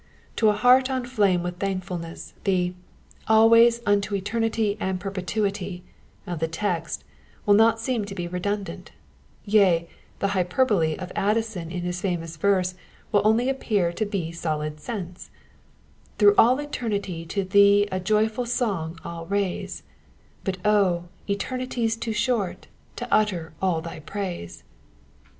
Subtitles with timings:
[0.37, 2.73] To a heart on flame with thankfulness, the
[3.27, 5.83] always, unto eternity and perpetuity,"
[6.25, 7.03] of the text
[7.45, 8.93] will not seem to be redundant;
[9.45, 9.87] yea,
[10.17, 12.73] the hyper bole of Addison in his famous verse
[13.11, 15.29] will only appear to be solid sense:—
[16.17, 19.83] Through all eternity to tbee A joyf al 60D^ V\\ raise;
[20.43, 21.09] Bat oh!
[21.29, 22.65] eternity's too short
[22.95, 24.63] To utter all thy praise."